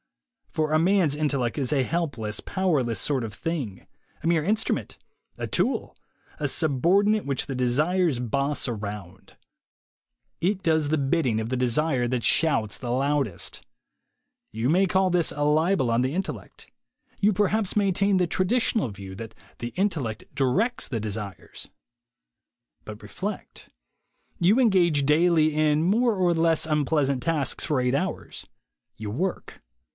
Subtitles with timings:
[0.49, 3.85] For a man's intellect is a helpless, powerless sort of thing,
[4.23, 4.97] a mere instrument,
[5.37, 5.95] a tool,
[6.39, 9.37] a subordinate, which the desires boss around.
[10.41, 12.77] It does the bidding 8 THE WAY TO WILL POWER of the desire that shouts
[12.79, 13.61] the loudest.
[14.51, 16.69] You may call this a libel on the intellect.
[17.21, 21.69] You perhaps maintain the traditional view that the intellect directs the desires.
[22.85, 23.69] But reflect.
[24.39, 28.47] You engage daily in more or less unpleasant tasks for eight hours;
[28.97, 29.61] you work.